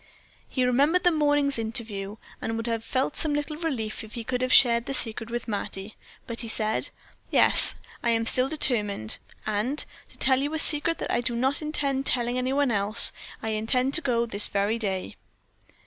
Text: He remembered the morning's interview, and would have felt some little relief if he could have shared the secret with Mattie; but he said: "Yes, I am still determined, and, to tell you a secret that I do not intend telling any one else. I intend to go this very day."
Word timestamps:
He 0.49 0.65
remembered 0.65 1.03
the 1.03 1.11
morning's 1.11 1.59
interview, 1.59 2.17
and 2.41 2.57
would 2.57 2.65
have 2.65 2.83
felt 2.83 3.15
some 3.15 3.35
little 3.35 3.57
relief 3.57 4.03
if 4.03 4.15
he 4.15 4.23
could 4.23 4.41
have 4.41 4.51
shared 4.51 4.87
the 4.87 4.95
secret 4.95 5.29
with 5.29 5.47
Mattie; 5.47 5.95
but 6.25 6.41
he 6.41 6.47
said: 6.47 6.89
"Yes, 7.29 7.75
I 8.01 8.09
am 8.09 8.25
still 8.25 8.49
determined, 8.49 9.17
and, 9.45 9.85
to 10.09 10.17
tell 10.17 10.39
you 10.41 10.55
a 10.55 10.57
secret 10.57 10.97
that 10.97 11.11
I 11.13 11.21
do 11.21 11.35
not 11.35 11.61
intend 11.61 12.07
telling 12.07 12.39
any 12.39 12.51
one 12.51 12.71
else. 12.71 13.11
I 13.43 13.49
intend 13.49 13.93
to 13.93 14.01
go 14.01 14.25
this 14.25 14.47
very 14.47 14.79
day." 14.79 15.17